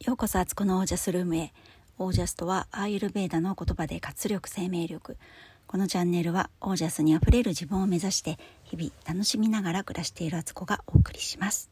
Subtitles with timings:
[0.00, 1.52] ようこそあつこのオージャスルームへ。
[1.98, 5.16] オージャスとはアーユルベーダの言葉で活力生命力。
[5.66, 11.70] このチャンネルはオージャスにあふれる自分を目指して日々楽しみながら暮らしているあつこがお送りします。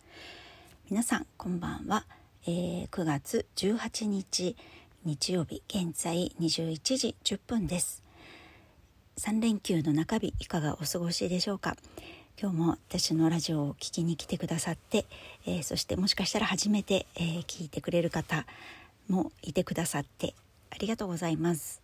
[0.90, 2.06] 皆さんこんばんは、
[2.46, 4.56] えー、9月18日
[5.04, 8.02] 日曜日現在21時10分です。
[9.18, 11.76] 3連休の中日いかがお過ごしでしょうか？
[12.40, 15.06] 今日も私のラジオを聴きに来てくださって、
[15.46, 18.44] えー、そしてもしかしたら初めて、えー、聞いてくれる方
[19.08, 20.34] もいてくださって
[20.70, 21.80] ありがとうございます、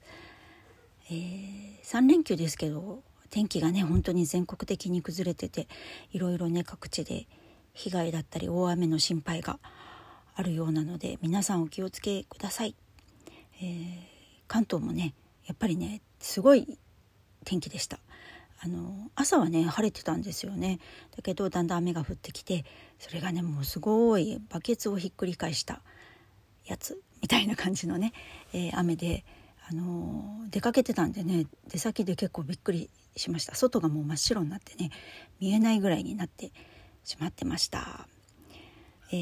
[1.09, 3.01] えー、3連休ですけど
[3.31, 5.69] 天気がね本当に全国的に崩れてて
[6.11, 7.27] いろいろね各地で
[7.73, 9.61] 被害だったり大雨の心配が
[10.35, 12.75] あるようなので皆さんお気をつけください、
[13.63, 13.99] えー、
[14.49, 15.15] 関東もね
[15.47, 16.77] やっぱりねすごい
[17.45, 18.01] 天気でした。
[18.63, 20.81] あの朝はね晴れてたんですよね
[21.17, 22.65] だけどだんだん雨が降ってきて
[22.99, 25.81] それがねもうすごいバケツをひっくり返した
[26.67, 28.13] やつみたいな感じのね、
[28.53, 29.25] えー、雨で、
[29.69, 34.91] あの出かけてたんでね出先で結構びっくりしました外がもう真っ白になってね
[35.39, 36.51] 見えないぐらいになって
[37.05, 38.07] しまってました。
[39.13, 39.17] え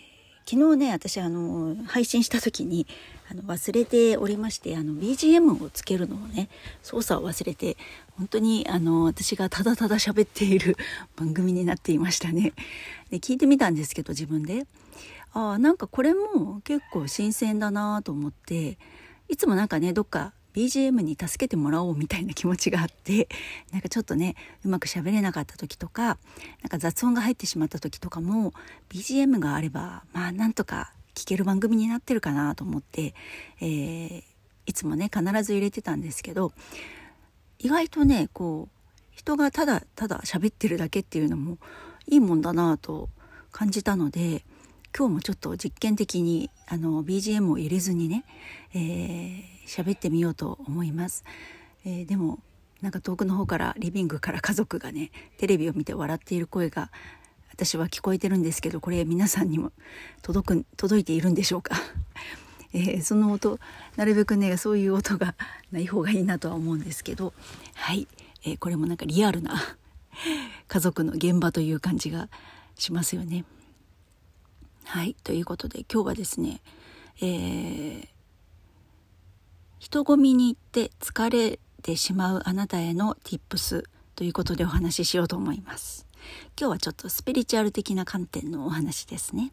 [0.00, 0.03] ー
[0.46, 2.86] 昨日ね私あの配信した時に
[3.30, 6.48] あの忘れておりましてあの BGM をつけるのをね
[6.82, 7.76] 操作を忘れて
[8.18, 10.76] 本当にあの私がただただ喋っている
[11.16, 12.52] 番組になっていましたね。
[13.10, 14.66] で聞いてみたんですけど自分で
[15.32, 18.78] ああなんかこれも結構新鮮だなと思って
[19.28, 23.28] いつもなんかねどっか BGM に助けてもらおうみたいな気持ちがあって
[23.72, 26.18] なんかちょっとねうまく喋れなかった時とか
[26.62, 28.54] なんか雑音が入ってしまった時とかも
[28.88, 33.14] BGM があればまあなんとか聞ける番組になってるかなと思って、
[33.60, 34.22] えー、
[34.66, 36.52] いつもね必ず入れてたんですけど
[37.58, 38.74] 意外とねこう
[39.10, 41.58] 人がただただ喋ってるだけっていうのも
[42.06, 43.08] いいもんだなと
[43.52, 44.44] 感じたので
[44.96, 48.24] 今日もちょっと実験的にあの BGM を入れずにね、
[48.74, 51.24] えー、ってみようと思います、
[51.84, 52.38] えー、でも
[52.80, 56.90] なんか遠くの方からリビングから家族がねテレビを見て笑っている声が
[57.50, 59.72] 私は聞こえてるんですけどこれ皆さんにも
[60.22, 61.76] 届く届いているんでしょうか、
[62.74, 63.58] えー、その音
[63.96, 65.34] なるべくねそういう音が
[65.70, 67.32] ない方がいいなとは思うんですけど
[67.74, 68.08] はい、
[68.44, 69.54] えー、これもなんかリアルな
[70.68, 72.28] 家族の現場という感じが
[72.76, 73.44] しますよね。
[74.94, 76.60] はいということで今日はですね、
[77.20, 78.06] えー、
[79.80, 83.82] 人混みに行って疲れてしまうあなたへの tips
[84.14, 86.06] ということでお話ししようと思います。
[86.56, 89.50] 今日はちょっとスピリチュアル的な観点のお話ですね。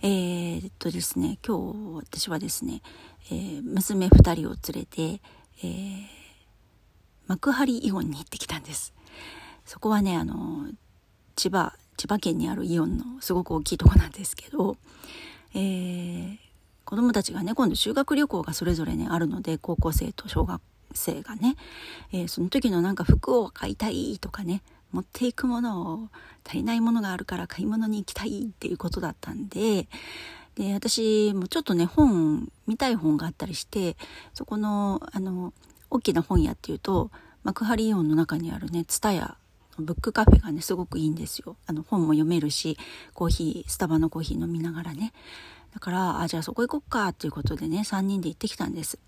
[0.00, 2.80] えー、っとですね今日私はですね、
[3.30, 5.20] えー、娘2人を連れて、
[5.62, 6.06] えー、
[7.26, 8.94] 幕張イオンに行ってきたんです。
[9.66, 10.70] そこはねあの
[11.36, 14.76] 千葉千葉県にあるイオンのすごく大きいとこなんですけど、
[15.54, 16.38] えー、
[16.84, 20.62] 子供たちがね今度修学旅行がそれぞれねあるので高校生と小学
[20.94, 21.56] 生がね、
[22.12, 26.08] えー、その時のなんか服を買いたいとかね持っていくものを
[26.46, 29.88] 足りないものがあるから買い物に行きたいっていうことだったんで
[30.54, 33.96] で私もちょっとね本見たい本があったりして
[34.34, 35.52] そこのあの
[35.90, 37.10] 大きな本屋っていうと
[37.42, 39.36] 幕張イオンの中にあるね蔦屋
[39.82, 41.56] ブックカフェがねすごくいいんですよ。
[41.66, 42.78] あの本も読めるし
[43.14, 45.12] コーヒースタバのコーヒー飲みながらね。
[45.72, 48.98] だからあじゃあそこ行こっかっていうことでね3人で行ってきたんです。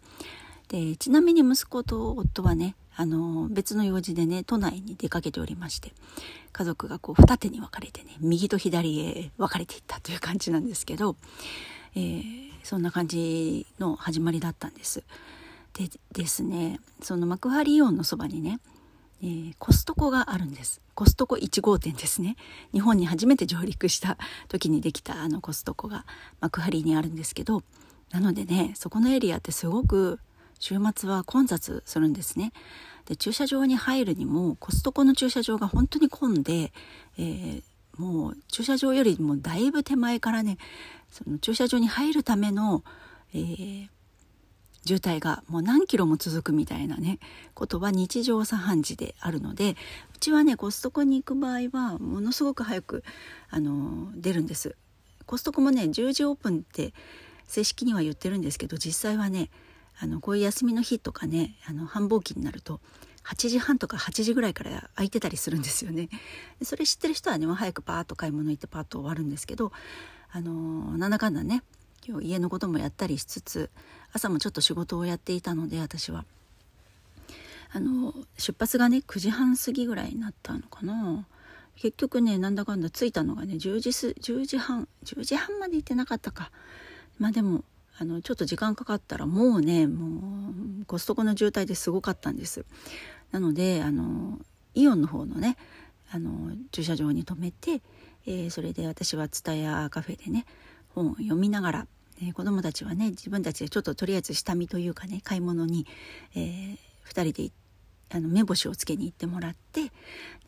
[0.69, 5.93] でちなみに息子と夫はねあの別の用事でね都内に出かけておりまして
[6.53, 11.17] 家族がこう二手に分かれてね右と左へ分かれていったという感じなんですけど、
[11.97, 15.03] えー、そんな感じの始まりだったんです。
[15.75, 18.61] でですねその幕張イオンのそばにね
[19.23, 20.81] えー、コストコがあるんです。
[20.95, 22.37] コストコ1号店ですね。
[22.73, 24.17] 日本に初めて上陸した
[24.49, 26.07] 時にできたあのコストコが
[26.41, 27.63] 幕張にあるんですけど
[28.11, 30.21] なのでねそこのエリアってすごく
[30.59, 32.53] 週末は混雑するんですね。
[33.07, 36.73] で駐車場に入るにもコストコの駐車場が本当に混んで、
[37.19, 37.63] えー、
[37.97, 40.59] もう駐車場よりもだいぶ手前からね
[41.11, 42.85] その駐車場に入るための、
[43.35, 43.89] えー
[44.87, 47.19] 渋滞がもう何キロも続くみたいなね
[47.55, 49.77] ことは日常茶飯事であるので
[50.15, 53.05] うちはねコストコに行く場合はものすごく早く
[53.51, 54.77] あの出るんです。
[55.27, 56.93] コストコもね10時オープンって
[57.47, 59.51] 正式には言ってるんですけど実際はね
[60.01, 62.81] あのこういう休みの日とかねあの繁忙期になると
[63.25, 66.09] 8時半とか8時ぐらいから空いてたりするんですよね。
[66.63, 69.73] それ知ってる人はね早くパーッと買い物行ってパーッと終わるんですけど
[70.33, 71.63] あのなんだかんだね
[72.07, 73.71] 今日家のこともやったりしつつ
[74.13, 76.25] 朝もちょっと仕事をやっていたので私は。
[77.73, 81.27] あの出発がね9時半過ぎぐらいになったのかな。
[81.77, 86.51] 結局ねなんだかんだ着いたのがね10時す10時半10時半まで行ってなかったか。
[87.19, 87.65] まあでも
[87.99, 90.53] あのちょっと時間かかったらもうねも
[90.83, 92.65] うコストコの渋滞ですごかったんです。
[93.31, 94.39] なのであの
[94.75, 95.57] イオンの方のね
[96.11, 97.83] あの駐車場に停めて、
[98.27, 100.45] えー、それで私は蔦屋カフェでね
[100.95, 101.87] 本を読みながら、
[102.23, 105.87] えー、子どもたちはね自分たちでちょっととりあえず下見というかね買い物に、
[106.35, 106.77] えー、
[107.07, 107.53] 2人で
[108.13, 109.91] あの目星をつけに行ってもらってで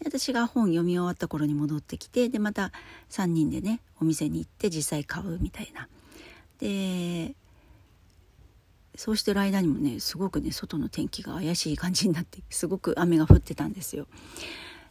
[0.04, 2.72] 私が本読み終わった頃に戻ってきてでまた
[3.10, 5.88] 3人でねお店に行って実際買うみたいな。
[6.58, 7.34] で
[8.94, 14.06] そうしてる間にもねすごくね外の天気が怪しい感じになってすごく雨が降ってたんですよ。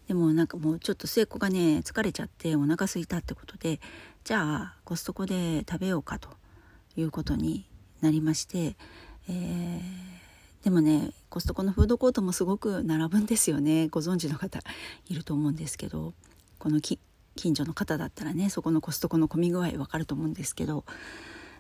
[0.07, 3.79] でもなんかもうちょっと末っ子がね疲れちゃってお腹空いたってことで
[4.23, 6.29] じゃあコストコで食べようかと
[7.01, 7.65] いうことに
[8.01, 8.75] なりまして、
[9.30, 13.88] えー、でもねコストコのフードコートもすごく並ぶんですよね。
[13.88, 14.59] ご存知の方
[15.07, 16.13] いると思うんですけど
[16.59, 17.00] この近
[17.56, 20.86] 所の方だったらねそこのコストコの混み具合わかると思うんですけど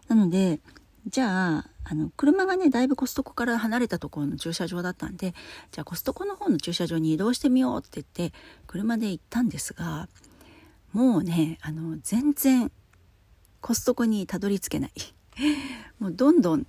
[0.07, 0.59] なので
[1.07, 5.33] じゃああの車がねだいぶコストコから離れたところの駐車場だったんで
[5.71, 10.07] じゃあコストコの方の駐車場に移動してみようって言って車で行ったんですが
[10.93, 12.71] もうねあの全然
[13.61, 14.91] コストコにたどり着けない。
[15.99, 16.65] もうどんどん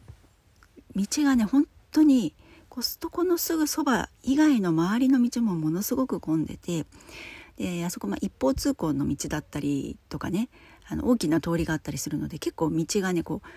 [0.94, 2.34] 道がね本当に
[2.68, 6.86] コストコのすぐそば以外の周りの道もものすごく混んでて
[7.58, 10.48] であそこま一方通行の道だったりとかね
[10.88, 13.48] あの大きな通りがあったりするので結構道がねこう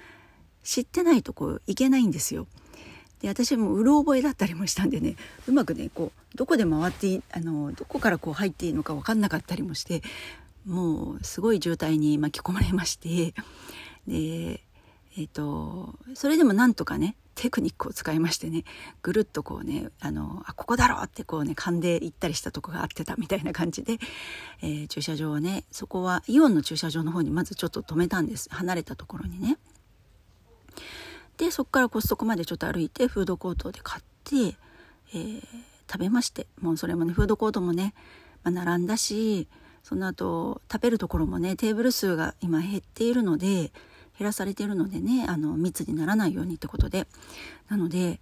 [0.64, 2.48] 知ってないとこう行けないんですよ。
[3.22, 5.16] で私もうろ覚えだったりもしたんでね
[5.48, 10.02] うまくねこうどこで回ってあのどこからこう入っていいのか分かんなかったりもして
[10.66, 13.34] もうすごい渋滞に巻き込まれまして
[14.06, 14.65] で
[15.18, 18.64] えっ、ー、とそれでもなんとかねテクニックを使いましてね
[19.02, 23.98] ぐるっとこうねあのあここだろうってこうね勘で行ったりしたとこがあってたみたいな感じで、
[24.62, 29.58] えー、駐車場はねそこはイオンの駐車場の方にまずちょっと止めたんです離れたところにね。
[31.38, 34.58] でそこからコストコまでちょっと歩いてフードコートで買って、
[35.14, 35.42] えー、
[35.92, 37.94] 食べましてもうそれもねフードコートもね、
[38.44, 39.50] まあ、並んだし
[39.84, 43.74] その後食べるところもねテーブル数が今減っているので
[44.18, 47.08] 減らされてるのでねあの密にならないようにってことで。
[47.70, 48.20] なので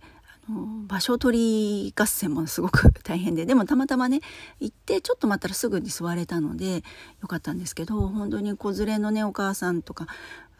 [0.47, 3.45] あの場所取り合戦もすごく大変で。
[3.45, 4.21] でもたまたまね
[4.59, 6.83] 行ってちょっと待ったらすぐに座れたので
[7.21, 10.07] よかったんですけど本当に子連れのねお母さんとか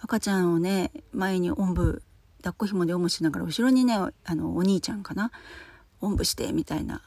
[0.02, 2.02] 赤ちゃんをね前におんぶ
[2.38, 5.32] 抱っこ紐でおむしながら後ろにねあのお兄ちゃんかな
[6.02, 7.02] おんぶしてみたいな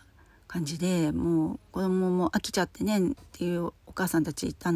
[0.48, 3.02] 感じでもう子供も飽きちゃってねっ
[3.32, 4.72] ていうお母さんたちいた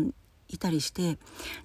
[0.48, 1.18] いたりして。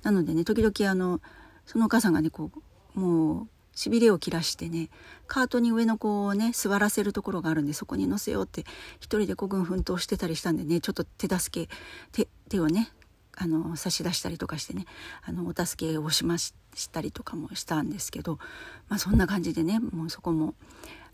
[0.04, 1.20] なのでね時々あの
[1.66, 2.52] そのお母さんがねこ
[2.96, 4.90] うもうしびれを切らしてね
[5.28, 8.62] カートに上の子をね座らせるところがあるんでそこに乗せようって
[9.00, 11.76] 一人で孤軍奮闘してたりしたんでねちょっと手助け
[12.12, 12.92] 手手をね
[13.38, 14.86] あの差し出したりとかしてね
[15.24, 16.54] あのお助けをしまし
[16.90, 18.40] たりとかもしたんですけど、
[18.88, 20.56] まあ、そんな感じでねもうそこも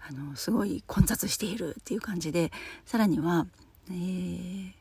[0.08, 2.52] あのすごい混雑しているっていう感じで
[2.86, 3.48] さらには、
[3.90, 4.72] えー、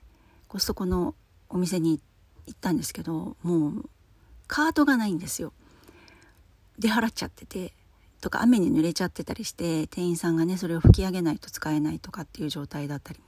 [0.48, 1.14] コストコの
[1.48, 2.00] お店に
[2.46, 3.90] 行ったんですけどもう
[4.46, 5.52] カートがないんですよ。
[6.80, 7.72] 出払っちゃってて
[8.20, 13.26] とか雨に濡れちゃってたりして店員さんがねそれを拭き上げないと使えないとかっていう状態だったりも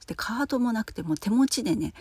[0.00, 1.94] してカートもなくても手持ちでね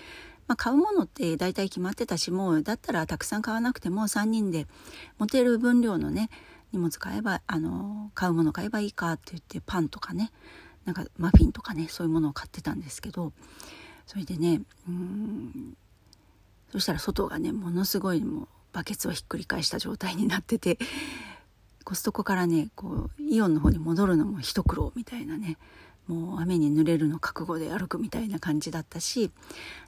[0.48, 4.68] まあ、買うものって大体決まってたしもうだったらたくさん買わなくても3人で
[5.18, 6.30] 持てる分量のね
[6.72, 10.32] 荷物買えばあの買うもの買えばいいかって言ってパンとかね
[10.86, 13.32] なんかマフィンとかねそういうものを買ってたんですけど
[14.06, 15.78] それでねうん
[16.72, 20.78] そしたら外がねものすごいもうバケツをひっくり返した状態になってて
[21.84, 25.58] コストコからねこうイオンの方に戻るのも一苦労みたいなね
[26.08, 29.32] もう雨に濡れるの覚悟で歩くみたいな感じだったし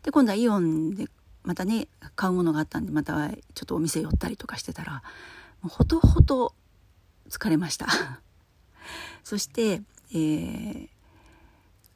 [0.04, 1.08] で今度はイオンで
[1.44, 5.04] またね買うものがあったんでまたちょっとお店寄ったりとかしてたら
[5.62, 6.54] もうほとほと
[7.30, 7.88] 疲れました。
[9.24, 10.90] そして、えー、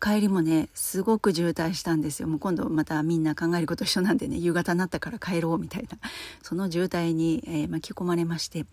[0.02, 2.28] 帰りもねすごく渋滞したんですよ。
[2.28, 5.98] もう今度またみんな考えること一緒なんでね夕方になったから帰ろうみたいな。
[6.42, 8.66] その渋滞に、えー、巻き込まれまして、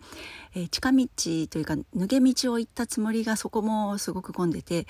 [0.55, 1.07] えー、近道
[1.49, 4.87] というか抜け道を行ったつもりがそこもすごく混んでて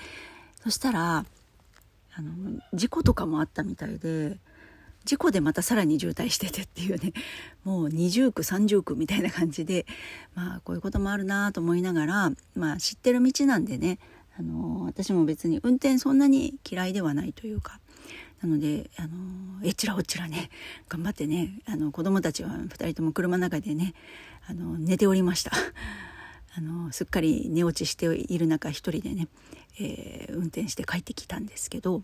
[0.62, 1.24] そしたら
[2.14, 4.38] あの事故とかもあったみたいで
[5.04, 7.12] 事故でまたさらに渋滞しててっていうね
[7.64, 9.86] もう二重苦三重苦みたいな感じで
[10.34, 13.98] まあこういうこともあるなと思いながら、まあ、知ってる道なんでね
[14.38, 17.80] あの私も別に運転そんなに嫌いではないというか
[18.40, 19.08] なのであの
[19.64, 20.50] えちらおちらね
[20.88, 23.94] 頑張ってねあの子供たちは2人とも車の中でね
[24.48, 25.52] あの寝ておりました。
[26.54, 29.28] あのすっかり寝落ちしている中一人でね、
[29.78, 32.02] えー、運転して帰ってきたんですけど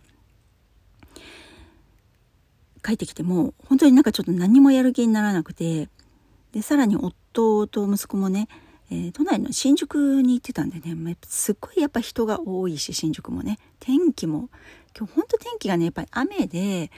[2.84, 5.88] 帰ってきても本当になんかちょっと何もやる気にならなくて
[6.52, 8.48] でさらに夫と息子もね、
[8.90, 13.58] えー、都内の新宿に行ってたんでねすっごいやっぱ人が多いし新宿もね。
[13.80, 14.48] 天気も
[14.96, 16.90] 今日ほんと天気がねやっぱり雨で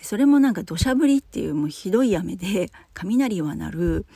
[0.00, 4.06] それもなんか土砂降りっていうもうひどい雨で雷は鳴る。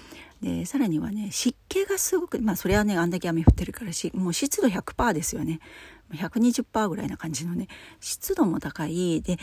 [0.40, 5.60] でさらにはね湿気がすごくまあそれはねあんだけ雨降ってるからしもう湿度100%ですよね。
[6.12, 7.68] 120%ぐらいな感じのね
[8.00, 9.22] 湿度も高い。
[9.22, 9.38] で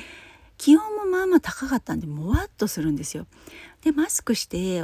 [0.58, 3.28] 気温もまあまあ高かったんでもわっとするんですよ。
[3.82, 4.84] でマスクして、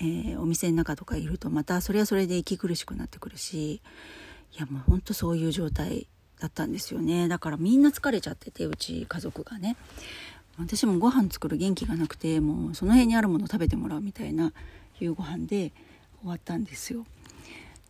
[0.00, 3.80] えー、お店の中とかいるとまたそれはそれで息苦しくなってくるしい
[4.58, 6.08] やもうほんとそういう状態
[6.40, 9.76] だったんですよねだからみんな疲れちゃっててうち家族がね
[10.58, 14.52] 私もご飯作る元気がなくてもうその辺にあるもの食べてもらうみたいな
[15.00, 15.72] 夕ご飯で
[16.20, 17.04] 終わったんですよ。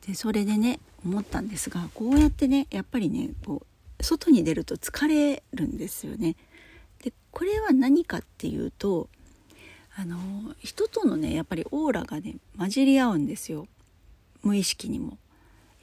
[0.07, 3.63] でそれでね思ったんですがこうやってねやっぱりねこ
[3.99, 6.37] う外に出ると疲れるんですよね。
[7.03, 9.09] でこれは何かっていうと
[9.97, 10.19] あの
[10.59, 13.67] 人とのねやっぱりオーラがね混じり合うんですよ
[14.43, 15.07] 無意識にも。
[15.07, 15.13] や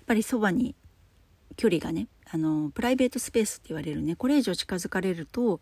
[0.04, 0.76] っぱりそばに
[1.56, 5.60] 距離がねあのプライベートスペースって言われるねこれ以上近づかれると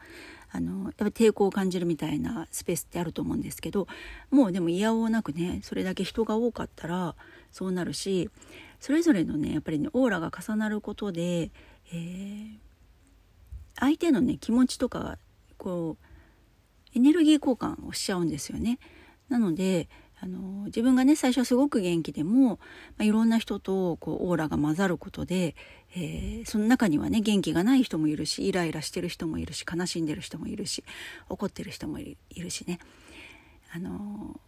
[0.52, 3.88] あのやっぱ抵抗を感じるみたいなスペースってあると思うんですけど
[4.32, 7.16] もうでもいやおうなくねそれだけ人が多かったら
[7.52, 8.30] そうなるし
[8.80, 11.52] それぞれのねやっぱりねオーラが重なることで、
[11.92, 12.50] えー、
[13.80, 15.18] 相手のね気持ちとか
[15.58, 16.09] こう
[16.96, 18.80] エネルギー交換をしちゃうんですよね。
[19.30, 19.90] なので
[20.22, 22.58] あの自分がね最初はすごく元気でも、ま
[23.00, 25.56] あ、いろんな人とこうオーラが混ざることで、
[25.96, 30.84] えー、その中にはね元気がない人もいるしイライラしてる人もいるし悲しんでる人もいるし
[31.30, 32.80] 怒ってる人もいるしね
[33.74, 34.40] あの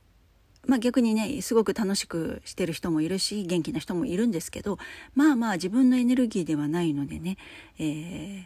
[0.67, 4.77] まあ、逆にねすごく楽しくしてる人もいるし元気な人もいるんですけど
[5.15, 7.37] まあまあ自分のエネルギーではないのでね、
[7.79, 8.43] えー、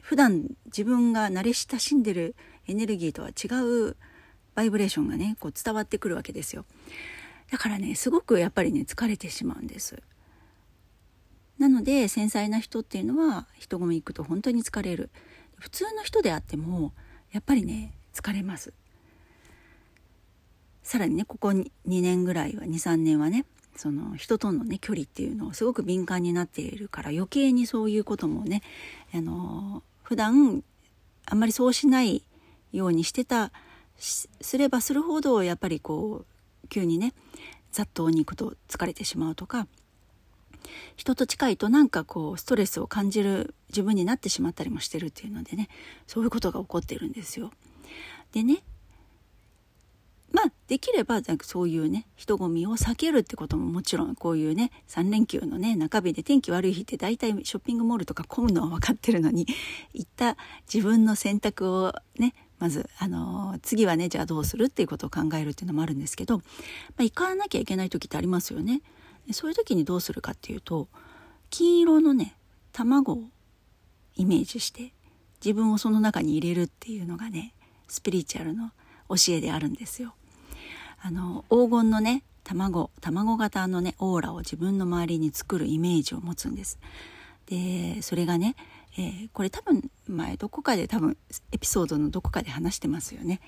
[0.00, 2.34] 普段自分が慣れ親しんでる
[2.70, 3.48] エネルギーとは違
[3.88, 3.96] う
[4.54, 6.64] バイブレーションがねこう伝わってくるわけですよ。
[7.50, 10.02] だからねすごくやっぱりね疲れてしまうんです。
[11.58, 15.10] なので繊細な人っていうのは人混み行くと本当に疲れる。
[15.58, 16.92] 普通の人であっても
[17.32, 18.72] やっぱりね疲れます。
[20.82, 23.44] さらにねここ2年ぐらいは23年はね
[23.76, 28.62] その人とのね距離っていうのをすごく敏感になっているから余計にそういうこともね
[29.14, 30.64] あの普段
[31.26, 32.24] あんまりそうしない
[32.72, 33.52] ようにしてた
[33.98, 36.24] すればするほどやっぱりこ
[36.64, 37.12] う急にね
[37.72, 39.66] 雑踏に行くと疲れてしまうとか
[40.96, 45.68] 人と近いとなんかこうストレスを感じる自分になってしまったりもしてるっていうのでね
[46.06, 47.50] そういうことが起こってるんですよ。
[48.32, 48.62] でね
[50.32, 59.46] まあできればそういうね人混みを避けるってことももちろんこういうね3連休のね中日で天気悪い日って大体ショッピングモールとか混むのは分かってるのに
[59.92, 60.36] 行った
[60.72, 66.44] 自分の選択をねまず、あの、次はねじゃあどうするっていうことを考えるっていうのもあるんですけど、ま
[66.98, 68.82] あ、行かなきゃいけない時ってありますよね。
[69.32, 70.88] そういう時にどうするかっていうと
[71.50, 72.36] 金色のね
[72.72, 73.24] 卵を
[74.16, 74.92] イメージして
[75.44, 77.54] 自分をその中に入れるっていうのがね
[77.88, 78.70] スピリチュアルの
[79.08, 80.14] 教えであるんですよ。
[81.02, 86.78] あの黄金のね卵卵型のねオーラを自分の周りに作るイメージを持つんです。
[87.46, 88.54] でそれがね、
[89.00, 91.16] えー、これ多分前どこかで多分
[91.52, 93.40] エピソードのどこかで話してますよね。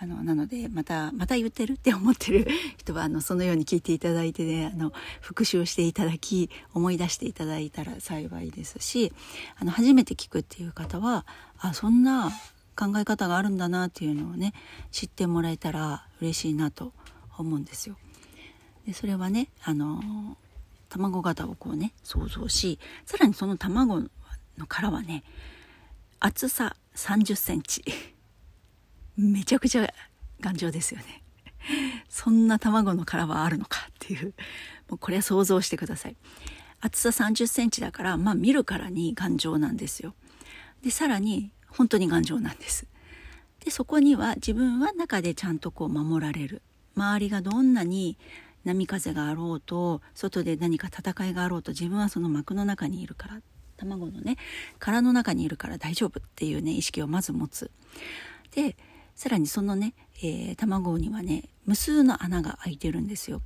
[0.00, 9.12] あのなのでまたまた言ってるって思ってる人はあのそのように聞いていただいてねあの復習していただき思い出していただいたら幸いですし
[9.56, 11.24] あの初めて聞くっていう方は
[11.58, 12.32] あそんな
[12.76, 14.52] 考え方があるんだなっていうのをね
[14.90, 16.92] 知ってもらえたら嬉しいなと
[17.38, 17.96] 思うんですよ。
[18.86, 20.36] でそれはねあの
[20.88, 24.02] 卵型をこうね想像しさらにその卵
[24.58, 25.24] の殻はね
[26.20, 27.84] 厚さ30センチ
[29.16, 29.92] めちゃくちゃ
[30.40, 31.22] 頑丈ですよね。
[32.08, 34.34] そんな卵の殻はあるのかっていう
[34.88, 36.16] もうこれは想像してください。
[36.80, 40.14] 厚さ30センチだからまあ見るからに頑丈なんですよ。
[40.82, 42.86] でさらに本当に頑丈なんです。
[43.64, 46.60] でそこには自分は中でちゃんとこう守られる
[46.96, 48.18] 周りがどんなに
[48.64, 53.40] 波風があろうと外で何か戦いがあろうと自分はその膜の中にいるから
[53.76, 54.36] 卵のね
[54.78, 57.70] 殻の中にいるから大丈夫っていうね意識をまず持つ。
[58.52, 58.76] で
[59.14, 63.42] さらにそのね、えー、卵にはね無数の穴が開いてるんですよ。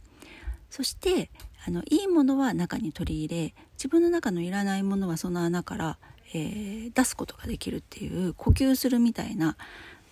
[0.70, 1.30] そして
[1.66, 5.99] あのいいものは中に取り入れ自分の中のいらないものはその穴から、
[6.35, 9.56] えー、出すことができるっていう呼吸するみたいな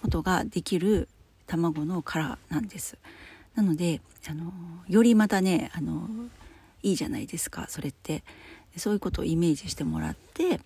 [0.02, 1.08] ことができる
[1.46, 2.99] 卵の殻なんです。
[3.54, 4.52] なのであの
[4.88, 6.08] よりまたねあの
[6.82, 8.23] いいじゃないですかそれって
[8.76, 10.61] そういうことをイメージしてもらって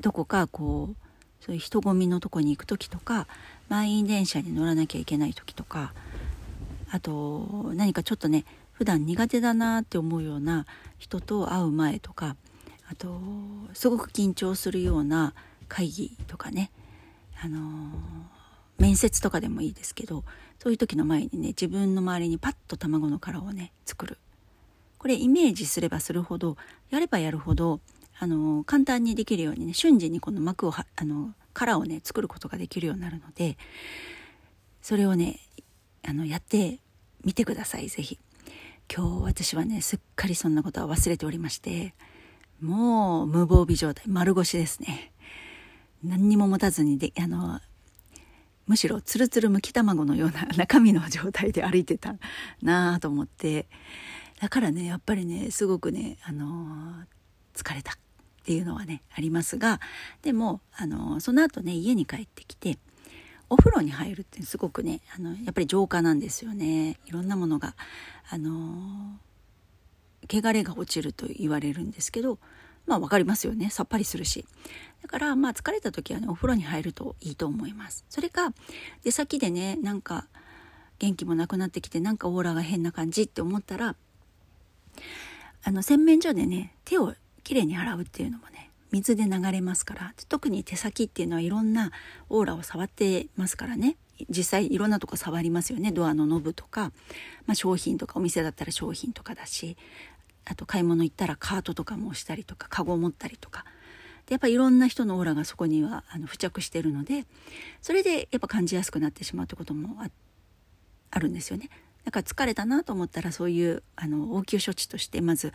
[0.00, 0.96] どこかこう
[1.44, 3.26] そういう人混みのとこに行く時とか
[3.68, 5.92] 満員電車に乗らなきゃいけない時とか
[6.90, 10.66] あと何かちょっとね普段苦手だなって思うような
[10.98, 12.36] 人と会う前とか
[12.90, 13.20] あと
[13.74, 15.34] すごく緊張するような
[15.68, 16.70] 会議とかね
[17.42, 17.58] あの
[18.78, 20.24] 面接とかでもいいですけど
[20.58, 24.18] そういう時の前にね自分の周りにパッと卵の殻をね作る。
[24.98, 26.56] これイメージすればするほど
[26.90, 27.80] やればやるほど
[28.18, 33.56] あの簡単にできるようにね瞬時にこの膜をあの殻をね作ることができるようになるので
[34.82, 35.38] それをね
[36.06, 36.80] あのやって
[37.24, 38.18] みてください是非
[38.92, 41.94] 今日私はねすっかりそんなことは忘れておりまして
[42.60, 45.12] もう無防備状態丸腰ですね。
[46.02, 47.60] 何にも持たずにであの
[48.66, 52.14] むしろツルツルむき卵のような中身の状態で歩いてた
[52.62, 53.66] なあと思って
[54.40, 57.04] だからねやっぱりねすごくねあの
[57.54, 57.94] 疲れたっ
[58.44, 59.80] ていうのはねありますが
[60.22, 62.78] でもあのその後ね家に帰ってきて
[63.50, 66.98] お風呂に入るってすごくねあのやっぱり浄化なんですよね。
[67.06, 67.74] いろんなものが
[68.30, 69.18] あの
[70.30, 72.38] 汚れが落ちると言われるんですけど
[72.86, 73.70] まあ分かりますよね。
[73.70, 74.44] さっぱりするし。
[75.02, 78.04] だからまあ疲れた時はねお風呂に入るといいと思います。
[78.08, 78.52] それか
[79.02, 80.26] 出先でねなんか
[80.98, 83.96] 元気もなくなってきてなんかオーラが変な感じって思ったら
[85.64, 91.92] あの洗面所でね手をきれいに洗うっていうのもね水で流れますから特に手先っていうのはいろんな
[92.28, 93.96] オーラを触ってますからね。
[94.28, 95.92] 実際いろんなとこ触りますよね。
[95.92, 96.90] ドアのノブとか、
[97.46, 99.76] まあ、商品とかお店だったら商品とかだし
[100.44, 103.64] あと買い物行ったらカートとかも押したりとかカゴを持ったりとか。
[104.26, 107.24] でやっぱいろんな人のオーラがそこにはあの付着してるので
[107.80, 110.02] それでやっぱ感じやすくなってしまうってことも
[111.10, 111.70] あるんですよね。
[112.08, 115.52] だか疲れたなと思ったらそういうあの応急処置としてまず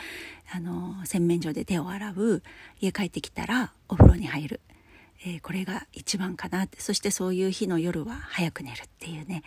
[0.53, 2.43] あの洗面所で手を洗う。
[2.79, 4.61] 家帰ってきたらお風呂に入る、
[5.25, 6.79] えー、これが一番かなって。
[6.79, 9.41] そしてそういう日の夜は早く寝るっていうね。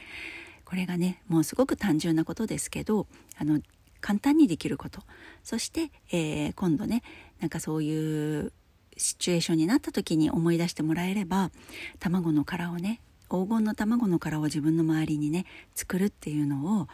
[0.65, 3.07] これがねもうすごく単純なことですけど
[3.39, 3.61] あの
[4.01, 5.01] 簡単にできること。
[5.45, 7.05] そして、えー、今度ね
[7.39, 8.53] なんかそういう
[8.97, 11.53] シチュエーションになった時に思い出してもらえれば
[12.01, 16.89] 卵の殻をね黄金の卵の殻を自分の周りにね作るっていうのを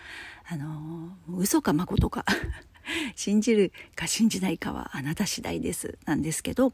[0.48, 2.24] あの嘘かまことか
[3.14, 5.98] 信じるか信じないかはあなた次第です。
[6.04, 6.72] なんですけど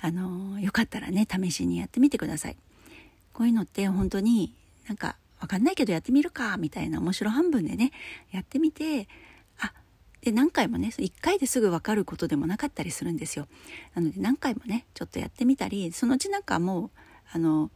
[0.00, 2.56] あのよかったらね試しにやってみてください。
[3.32, 4.54] こういうのって本当に
[4.88, 7.92] なんかわかんないけどやってみるかみたいな面白半分でね
[8.32, 9.06] やってみて
[9.60, 9.72] あ
[10.20, 13.46] で何回もね1回ですぐ分かることでもなかったりするんですよ。
[13.94, 16.90] なので何回もねちょっとやってみたりそのうちなんかもう
[17.32, 17.70] あの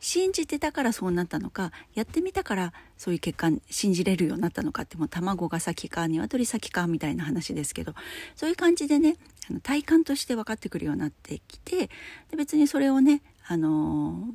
[0.00, 7.94] 信じてたからそうなったのかやってみたからそういう結果信じれるようになったのかってもう卵が先か鶏先かみたいな話ですけど
[8.34, 9.16] そういう感じでね
[9.48, 11.90] あの体感として分かってくるようになってきて
[12.30, 14.28] で別にそれをねあの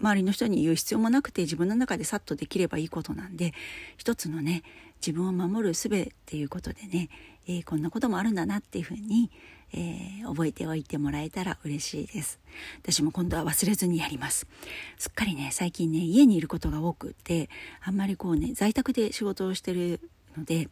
[0.00, 3.52] 周りの人に言う必要もなくて自分の中でさっとできればいいことなんで
[3.96, 4.62] 一つのね
[5.04, 7.10] 自分を守る術っていうことでね、
[7.46, 9.30] えー、こんなこともあるんだなっていうふうに、
[9.74, 12.40] えー、覚えておいてもらえたら嬉しいです。
[12.82, 14.46] 私も今度は忘れずにやります。
[14.96, 17.50] すっかりね最近ね家にいることが多くって
[17.82, 20.00] あんまりこうね在宅で仕事をしてる
[20.38, 20.70] ので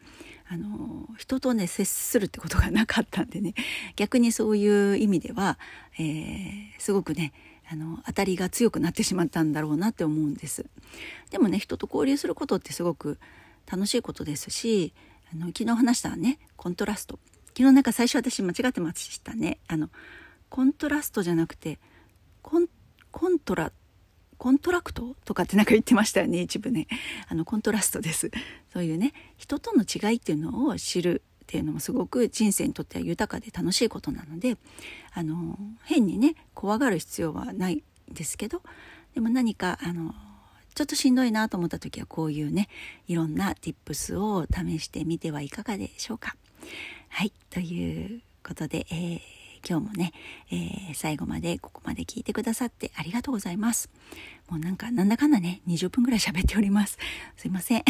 [0.49, 3.53] あの人とね接するってことがなかったんでね
[3.95, 5.59] 逆にそういう意味では、
[5.99, 7.33] えー、すごくね
[7.69, 10.65] あの当たりが強くなってしまったんだろうなって思うんです。
[11.29, 13.19] でもね人と交流することってすごく
[13.71, 14.93] 楽しいことですし
[15.31, 17.19] あの昨日話したねコントラスト。
[17.55, 19.59] 昨日なんか最初私間違ってましたね。
[19.67, 19.89] あの
[20.49, 21.79] コントラストじゃなくて
[22.41, 22.67] コン
[23.11, 23.71] コントラ
[24.37, 26.87] コントラクトとかってなんか言ってましたよね一部ね。
[27.27, 28.31] あのコントラストです。
[28.71, 34.57] そういうね人との違いっていうのを知るっていうのもすごく人生にとっては豊かで楽しいことなので
[35.13, 38.61] あの変にね怖がる必要はないんですけど
[39.13, 40.15] でも何かあの
[40.73, 42.67] ちょっとしんどいなと思った時はこういうね
[43.07, 46.35] いろんな tips を試してみてはいかがでしょうか。
[47.09, 49.19] はいということで、えー、
[49.67, 50.11] 今日もね、
[50.51, 53.89] えー、最後までここまで聞いてくださってありがとうございます。
[54.49, 56.97] もうなんかなんだかんだね20分ぐらい喋っております。
[57.37, 57.83] すいません。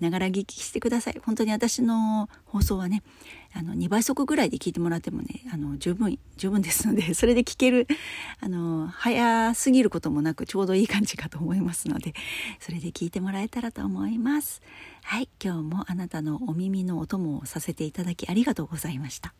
[0.00, 1.20] ながら聞きしてください。
[1.24, 3.02] 本当に私の放送はね、
[3.52, 7.88] あの、2倍速ぐらいで聞いてもらってもね、あの、十分、十分ですので、 それで聞ける、
[8.40, 12.14] あの、早すぎることもなく、ちょうどいい感じかと思いますので、
[12.60, 14.62] それで聞いてもらえたらと思います。
[15.02, 15.28] はい。
[15.42, 19.34] 今日もあなたのお耳のお供をさせていただきありがとうございました。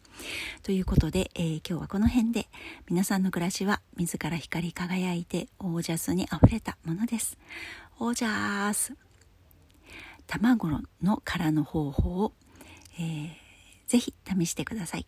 [0.63, 2.49] ということで、えー、今日はこの辺で、
[2.89, 7.39] 皆さんの暮らしは自ら光り輝いて、オージャスに溢れたものです。
[7.99, 9.10] オージャース。
[10.39, 12.33] 卵の殻の方法を、
[12.99, 13.31] えー、
[13.89, 15.07] ぜひ試してください。